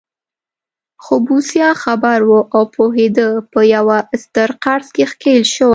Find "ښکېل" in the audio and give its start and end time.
5.11-5.43